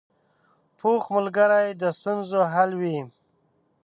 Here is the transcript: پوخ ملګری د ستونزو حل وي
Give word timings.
پوخ 0.77 1.03
ملګری 1.15 1.69
د 1.81 1.83
ستونزو 1.97 2.39
حل 2.53 2.71
وي 2.81 2.99